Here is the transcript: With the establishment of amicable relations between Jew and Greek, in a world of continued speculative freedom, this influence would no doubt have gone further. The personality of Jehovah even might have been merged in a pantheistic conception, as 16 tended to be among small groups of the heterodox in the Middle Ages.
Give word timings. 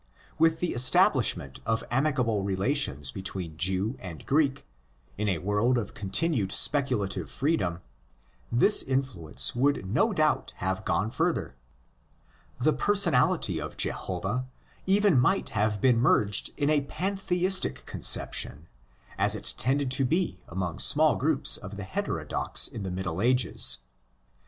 With 0.39 0.61
the 0.61 0.73
establishment 0.73 1.59
of 1.63 1.83
amicable 1.91 2.41
relations 2.41 3.11
between 3.11 3.55
Jew 3.57 3.97
and 3.99 4.25
Greek, 4.25 4.65
in 5.15 5.29
a 5.29 5.37
world 5.37 5.77
of 5.77 5.93
continued 5.93 6.51
speculative 6.51 7.29
freedom, 7.29 7.81
this 8.51 8.81
influence 8.81 9.55
would 9.55 9.85
no 9.85 10.11
doubt 10.11 10.53
have 10.57 10.85
gone 10.85 11.11
further. 11.11 11.55
The 12.59 12.73
personality 12.73 13.61
of 13.61 13.77
Jehovah 13.77 14.47
even 14.87 15.19
might 15.19 15.49
have 15.49 15.79
been 15.79 15.99
merged 15.99 16.49
in 16.57 16.71
a 16.71 16.81
pantheistic 16.81 17.85
conception, 17.85 18.67
as 19.19 19.33
16 19.33 19.55
tended 19.63 19.91
to 19.91 20.03
be 20.03 20.41
among 20.47 20.79
small 20.79 21.15
groups 21.15 21.57
of 21.57 21.77
the 21.77 21.83
heterodox 21.83 22.67
in 22.67 22.81
the 22.81 22.89
Middle 22.89 23.21
Ages. 23.21 23.77